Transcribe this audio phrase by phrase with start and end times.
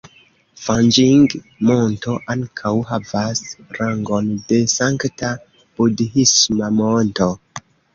[0.61, 3.45] Fanĝing-Monto ankaŭ havas
[3.81, 5.35] rangon de sankta
[5.79, 7.35] budhisma monto.